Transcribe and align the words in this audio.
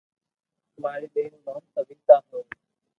ماري 0.81 1.07
ٻئير 1.13 1.29
رو 1.33 1.39
نوم 1.45 1.63
سويتا 1.73 2.15
ھو 2.27 2.37